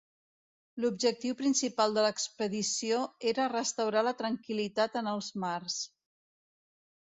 [0.85, 3.03] L'objectiu principal de l'expedició
[3.33, 5.81] era restaurar la tranquil·litat en els mars.